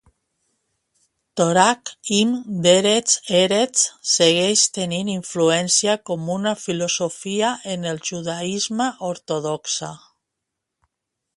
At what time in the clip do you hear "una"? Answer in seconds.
6.37-6.55